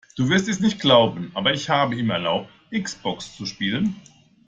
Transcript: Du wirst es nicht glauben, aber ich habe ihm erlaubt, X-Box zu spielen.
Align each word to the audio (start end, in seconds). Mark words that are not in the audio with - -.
Du 0.17 0.29
wirst 0.29 0.47
es 0.47 0.59
nicht 0.59 0.79
glauben, 0.79 1.29
aber 1.35 1.53
ich 1.53 1.69
habe 1.69 1.93
ihm 1.93 2.09
erlaubt, 2.09 2.49
X-Box 2.71 3.35
zu 3.35 3.45
spielen. 3.45 3.97